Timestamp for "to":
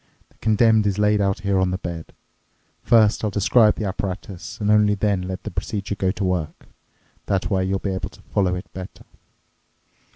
6.09-6.23, 8.09-8.21